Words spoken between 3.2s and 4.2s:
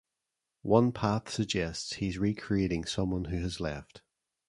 who has left.